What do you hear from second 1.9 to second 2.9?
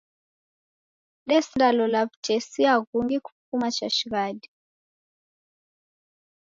w'utesia